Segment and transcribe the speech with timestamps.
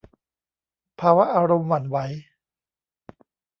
[0.99, 1.97] ภาวะอารมณ์หวั่นไหว